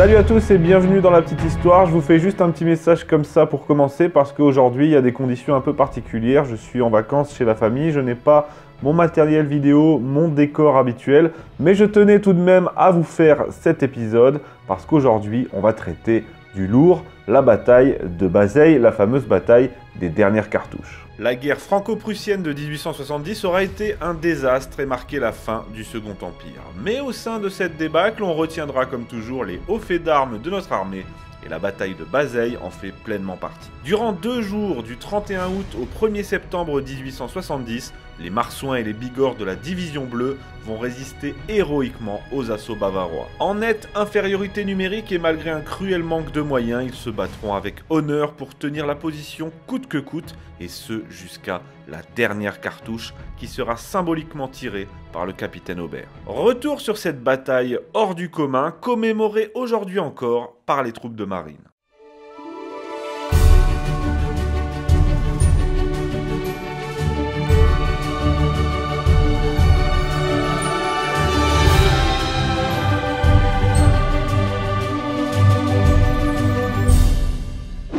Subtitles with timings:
[0.00, 1.84] Salut à tous et bienvenue dans la petite histoire.
[1.84, 4.96] Je vous fais juste un petit message comme ça pour commencer parce qu'aujourd'hui il y
[4.96, 6.46] a des conditions un peu particulières.
[6.46, 8.48] Je suis en vacances chez la famille, je n'ai pas
[8.82, 13.44] mon matériel vidéo, mon décor habituel, mais je tenais tout de même à vous faire
[13.50, 19.24] cet épisode parce qu'aujourd'hui on va traiter du lourd, la bataille de Bazeille, la fameuse
[19.24, 21.06] bataille des dernières cartouches.
[21.18, 26.16] La guerre franco-prussienne de 1870 aura été un désastre et marqué la fin du Second
[26.22, 26.62] Empire.
[26.82, 30.48] Mais au sein de cette débâcle, on retiendra comme toujours les hauts faits d'armes de
[30.48, 31.04] notre armée
[31.44, 33.70] et la bataille de Bazeille en fait pleinement partie.
[33.84, 39.36] Durant deux jours, du 31 août au 1er septembre 1870, les Marsouins et les Bigorres
[39.36, 43.28] de la Division Bleue vont résister héroïquement aux assauts bavarois.
[43.38, 47.76] En nette infériorité numérique et malgré un cruel manque de moyens, ils se battront avec
[47.88, 53.46] honneur pour tenir la position coûte que coûte, et ce jusqu'à la dernière cartouche qui
[53.46, 56.08] sera symboliquement tirée par le capitaine Aubert.
[56.26, 61.70] Retour sur cette bataille hors du commun, commémorée aujourd'hui encore par les troupes de marine.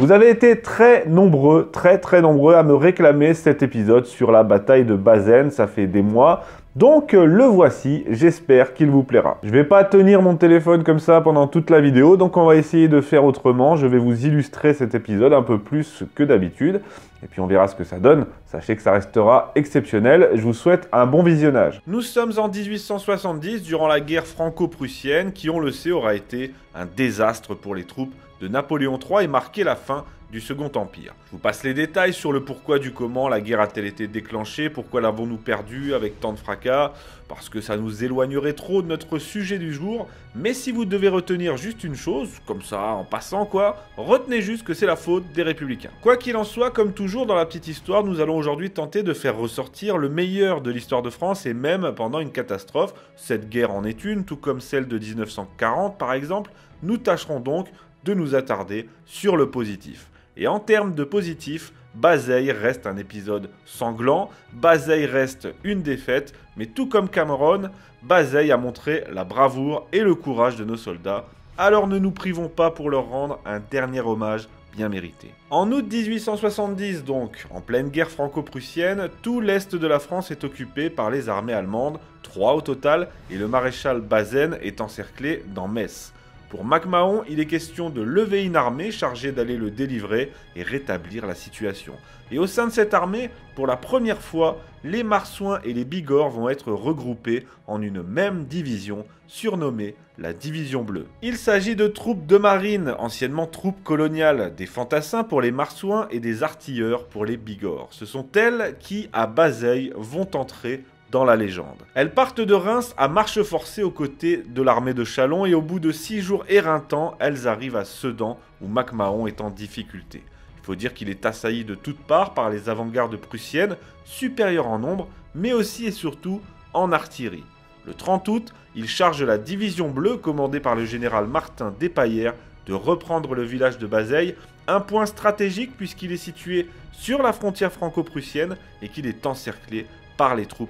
[0.02, 4.42] Vous avez été très nombreux, très très nombreux à me réclamer cet épisode sur la
[4.42, 6.44] bataille de Bazaine, ça fait des mois.
[6.78, 9.40] Donc euh, le voici, j'espère qu'il vous plaira.
[9.44, 12.56] Je vais pas tenir mon téléphone comme ça pendant toute la vidéo, donc on va
[12.56, 13.76] essayer de faire autrement.
[13.76, 16.80] Je vais vous illustrer cet épisode un peu plus que d'habitude,
[17.22, 18.26] et puis on verra ce que ça donne.
[18.46, 20.30] Sachez que ça restera exceptionnel.
[20.36, 21.82] Je vous souhaite un bon visionnage.
[21.88, 26.86] Nous sommes en 1870, durant la guerre franco-prussienne, qui on le sait aura été un
[26.86, 31.14] désastre pour les troupes de Napoléon III et marqué la fin du Second Empire.
[31.28, 34.70] Je vous passe les détails sur le pourquoi du comment la guerre a-t-elle été déclenchée,
[34.70, 36.94] pourquoi l'avons-nous perdue avec tant de fracas,
[37.28, 41.10] parce que ça nous éloignerait trop de notre sujet du jour, mais si vous devez
[41.10, 45.26] retenir juste une chose, comme ça en passant quoi, retenez juste que c'est la faute
[45.34, 45.92] des républicains.
[46.02, 49.14] Quoi qu'il en soit, comme toujours dans la petite histoire, nous allons aujourd'hui tenter de
[49.14, 53.72] faire ressortir le meilleur de l'histoire de France et même pendant une catastrophe, cette guerre
[53.72, 56.52] en est une, tout comme celle de 1940 par exemple,
[56.84, 57.68] nous tâcherons donc
[58.06, 60.11] de nous attarder sur le positif.
[60.38, 66.66] Et en termes de positif, Bazeille reste un épisode sanglant, Bazeille reste une défaite, mais
[66.66, 67.70] tout comme Cameron,
[68.04, 71.26] Bazeille a montré la bravoure et le courage de nos soldats,
[71.58, 75.34] alors ne nous privons pas pour leur rendre un dernier hommage bien mérité.
[75.50, 80.90] En août 1870 donc, en pleine guerre franco-prussienne, tout l'est de la France est occupé
[80.90, 86.14] par les armées allemandes, trois au total, et le maréchal Bazaine est encerclé dans Metz.
[86.52, 91.26] Pour MacMahon, il est question de lever une armée chargée d'aller le délivrer et rétablir
[91.26, 91.94] la situation.
[92.30, 96.30] Et au sein de cette armée, pour la première fois, les Marsouins et les Bigorres
[96.30, 101.08] vont être regroupés en une même division, surnommée la Division Bleue.
[101.22, 106.20] Il s'agit de troupes de marine, anciennement troupes coloniales, des fantassins pour les Marsouins et
[106.20, 107.88] des artilleurs pour les Bigorres.
[107.92, 111.84] Ce sont elles qui, à Bazeille, vont entrer dans la légende.
[111.94, 115.62] Elles partent de Reims à marche forcée aux côtés de l'armée de Chalon et au
[115.62, 120.24] bout de six jours éreintants, elles arrivent à Sedan où MacMahon est en difficulté.
[120.60, 124.80] Il faut dire qu'il est assailli de toutes parts par les avant-gardes prussiennes, supérieures en
[124.80, 126.42] nombre, mais aussi et surtout
[126.74, 127.44] en artillerie.
[127.86, 132.36] Le 30 août, il charge la division bleue commandée par le général Martin Despaillères
[132.68, 134.36] de reprendre le village de Bazeille,
[134.68, 140.36] un point stratégique puisqu'il est situé sur la frontière franco-prussienne et qu'il est encerclé par
[140.36, 140.70] les troupes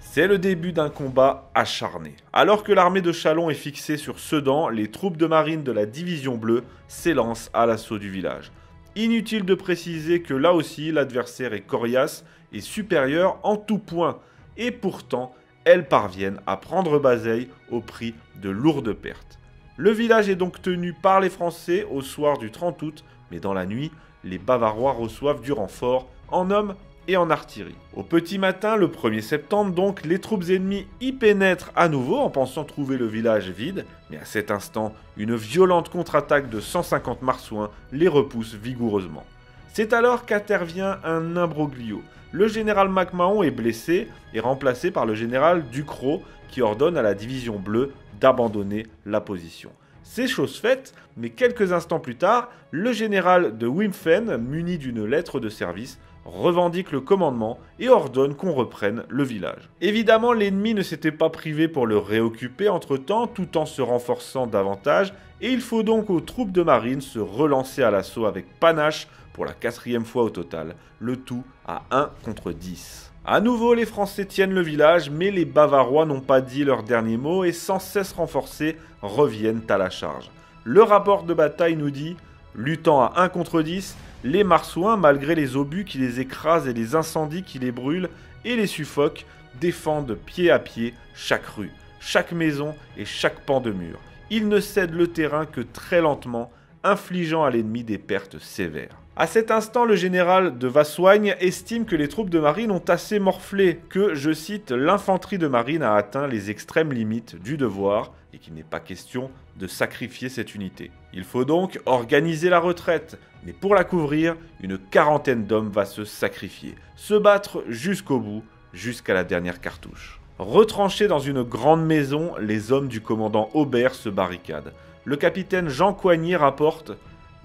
[0.00, 2.16] C'est le début d'un combat acharné.
[2.32, 5.84] Alors que l'armée de Chalon est fixée sur Sedan, les troupes de marine de la
[5.84, 8.50] Division Bleue s'élancent à l'assaut du village.
[8.96, 12.24] Inutile de préciser que là aussi l'adversaire est coriace
[12.54, 14.18] et supérieur en tout point,
[14.56, 15.34] et pourtant
[15.66, 19.38] elles parviennent à prendre Bazeille au prix de lourdes pertes.
[19.76, 23.52] Le village est donc tenu par les Français au soir du 30 août, mais dans
[23.52, 23.92] la nuit,
[24.24, 26.74] les Bavarois reçoivent du renfort en hommes
[27.08, 27.74] et en artillerie.
[27.94, 32.30] Au petit matin, le 1er septembre donc, les troupes ennemies y pénètrent à nouveau en
[32.30, 37.70] pensant trouver le village vide, mais à cet instant, une violente contre-attaque de 150 marsouins
[37.90, 39.24] les repousse vigoureusement.
[39.72, 42.02] C'est alors qu'intervient un imbroglio.
[42.30, 47.14] Le général MacMahon est blessé et remplacé par le général Ducrot qui ordonne à la
[47.14, 49.70] division bleue d'abandonner la position.
[50.02, 55.38] C'est chose faite, mais quelques instants plus tard, le général de Wimpfen, muni d'une lettre
[55.38, 59.68] de service, revendique le commandement et ordonne qu'on reprenne le village.
[59.80, 65.14] Évidemment, l'ennemi ne s'était pas privé pour le réoccuper entre-temps, tout en se renforçant davantage,
[65.40, 69.44] et il faut donc aux troupes de marine se relancer à l'assaut avec panache pour
[69.44, 73.12] la quatrième fois au total, le tout à 1 contre 10.
[73.24, 77.16] À nouveau, les Français tiennent le village, mais les Bavarois n'ont pas dit leur dernier
[77.16, 80.30] mot et sans cesse renforcés reviennent à la charge.
[80.64, 82.16] Le rapport de bataille nous dit,
[82.54, 86.94] luttant à 1 contre 10, les Marsouins, malgré les obus qui les écrasent et les
[86.94, 88.08] incendies qui les brûlent
[88.44, 89.26] et les suffoquent,
[89.60, 91.70] défendent pied à pied chaque rue,
[92.00, 93.98] chaque maison et chaque pan de mur.
[94.30, 96.52] Ils ne cèdent le terrain que très lentement,
[96.88, 98.96] infligeant à l'ennemi des pertes sévères.
[99.16, 103.18] À cet instant, le général de Vassoigne estime que les troupes de marine ont assez
[103.18, 108.38] morflé, que, je cite, l'infanterie de marine a atteint les extrêmes limites du devoir et
[108.38, 110.92] qu'il n'est pas question de sacrifier cette unité.
[111.12, 116.04] Il faut donc organiser la retraite, mais pour la couvrir, une quarantaine d'hommes va se
[116.04, 120.17] sacrifier, se battre jusqu'au bout, jusqu'à la dernière cartouche.
[120.38, 124.72] Retranchés dans une grande maison, les hommes du commandant Aubert se barricadent.
[125.04, 126.92] Le capitaine Jean Coigny rapporte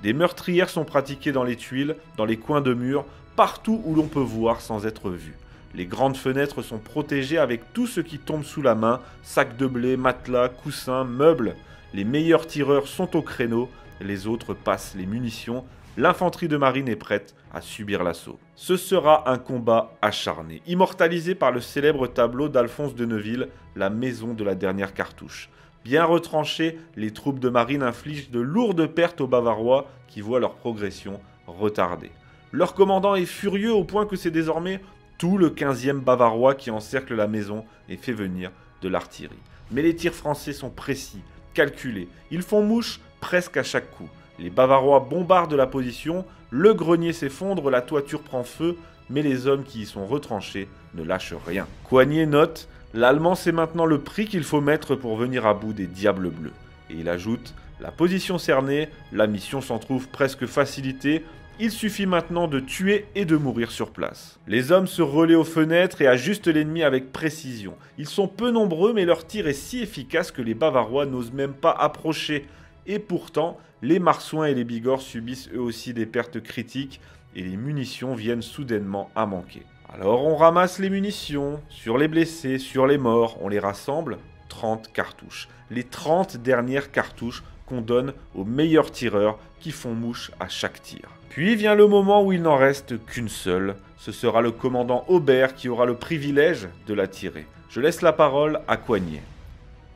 [0.04, 3.06] des meurtrières sont pratiquées dans les tuiles, dans les coins de murs,
[3.36, 5.34] partout où l'on peut voir sans être vu.
[5.74, 9.66] Les grandes fenêtres sont protégées avec tout ce qui tombe sous la main, sacs de
[9.66, 11.56] blé, matelas, coussins, meubles.
[11.96, 13.70] Les meilleurs tireurs sont au créneau,
[14.04, 15.66] les autres passent les munitions.
[15.98, 18.40] L'infanterie de marine est prête à subir l'assaut.
[18.56, 24.34] Ce sera un combat acharné, immortalisé par le célèbre tableau d'Alphonse de Neuville, La maison
[24.34, 25.50] de la dernière cartouche.
[25.84, 30.56] Bien retranchées, les troupes de marine infligent de lourdes pertes aux Bavarois qui voient leur
[30.56, 32.12] progression retardée.
[32.52, 34.80] Leur commandant est furieux au point que c'est désormais
[35.18, 38.52] tout le 15e Bavarois qui encercle la maison et fait venir
[38.82, 39.36] de l'artillerie.
[39.72, 41.22] Mais les tirs français sont précis,
[41.54, 42.08] calculés.
[42.32, 44.10] Ils font mouche presque à chaque coup.
[44.38, 48.76] Les Bavarois bombardent la position, le grenier s'effondre, la toiture prend feu,
[49.10, 51.66] mais les hommes qui y sont retranchés ne lâchent rien.
[51.86, 55.88] Coignet note L'Allemand sait maintenant le prix qu'il faut mettre pour venir à bout des
[55.88, 56.52] diables bleus.
[56.90, 61.24] Et il ajoute La position cernée, la mission s'en trouve presque facilitée,
[61.60, 64.38] il suffit maintenant de tuer et de mourir sur place.
[64.48, 67.76] Les hommes se relaient aux fenêtres et ajustent l'ennemi avec précision.
[67.98, 71.54] Ils sont peu nombreux, mais leur tir est si efficace que les Bavarois n'osent même
[71.54, 72.48] pas approcher.
[72.86, 77.00] Et pourtant, les Marsouins et les Bigorres subissent eux aussi des pertes critiques
[77.36, 79.64] et les munitions viennent soudainement à manquer.
[79.94, 84.18] Alors on ramasse les munitions, sur les blessés, sur les morts, on les rassemble,
[84.50, 85.50] 30 cartouches.
[85.70, 91.10] Les 30 dernières cartouches qu'on donne aux meilleurs tireurs qui font mouche à chaque tir.
[91.30, 93.76] Puis vient le moment où il n'en reste qu'une seule.
[93.98, 97.48] Ce sera le commandant Aubert qui aura le privilège de la tirer.
[97.70, 99.24] Je laisse la parole à Coignet.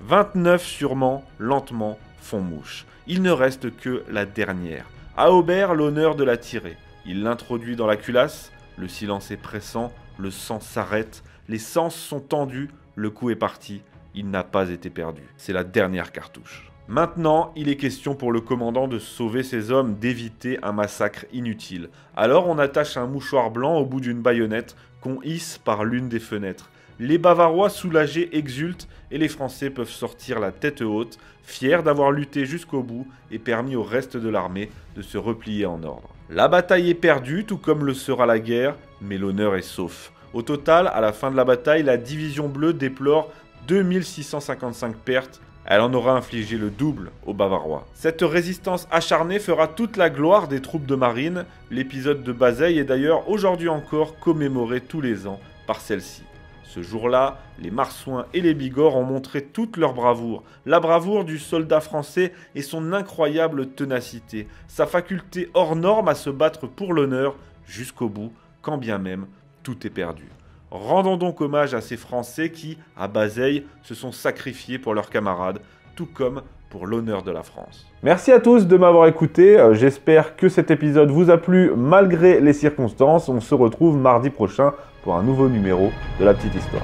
[0.01, 2.85] 29 sûrement, lentement, font mouche.
[3.07, 4.85] Il ne reste que la dernière.
[5.15, 6.75] À Aubert l'honneur de la tirer.
[7.05, 12.19] Il l'introduit dans la culasse, le silence est pressant, le sang s'arrête, les sens sont
[12.19, 13.81] tendus, le coup est parti,
[14.13, 15.21] il n'a pas été perdu.
[15.37, 16.69] C'est la dernière cartouche.
[16.89, 21.89] Maintenant, il est question pour le commandant de sauver ses hommes, d'éviter un massacre inutile.
[22.13, 26.19] Alors on attache un mouchoir blanc au bout d'une baïonnette qu'on hisse par l'une des
[26.19, 26.69] fenêtres.
[26.99, 32.45] Les Bavarois soulagés exultent et les Français peuvent sortir la tête haute, fiers d'avoir lutté
[32.45, 36.09] jusqu'au bout et permis au reste de l'armée de se replier en ordre.
[36.31, 40.11] La bataille est perdue, tout comme le sera la guerre, mais l'honneur est sauf.
[40.33, 43.31] Au total, à la fin de la bataille, la division bleue déplore
[43.67, 45.39] 2655 pertes.
[45.65, 47.85] Elle en aura infligé le double aux Bavarois.
[47.93, 51.45] Cette résistance acharnée fera toute la gloire des troupes de marine.
[51.69, 56.23] L'épisode de Bazeille est d'ailleurs aujourd'hui encore commémoré tous les ans par celle-ci.
[56.67, 61.39] Ce jour-là, les Marsouins et les Bigorres ont montré toute leur bravoure, la bravoure du
[61.39, 67.35] soldat français et son incroyable ténacité, sa faculté hors norme à se battre pour l'honneur
[67.65, 69.27] jusqu'au bout, quand bien même
[69.63, 70.25] tout est perdu.
[70.69, 75.61] Rendons donc hommage à ces Français qui, à Bazeille, se sont sacrifiés pour leurs camarades,
[75.95, 77.87] tout comme pour l'honneur de la France.
[78.03, 79.57] Merci à tous de m'avoir écouté.
[79.57, 83.29] Euh, j'espère que cet épisode vous a plu malgré les circonstances.
[83.29, 84.73] On se retrouve mardi prochain
[85.07, 86.83] pour un nouveau numéro de la petite histoire.